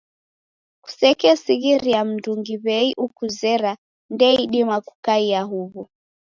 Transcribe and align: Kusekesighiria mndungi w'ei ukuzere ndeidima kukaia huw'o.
Kusekesighiria 0.83 1.99
mndungi 2.09 2.55
w'ei 2.63 2.89
ukuzere 3.05 3.71
ndeidima 4.13 4.75
kukaia 4.85 5.41
huw'o. 5.49 5.81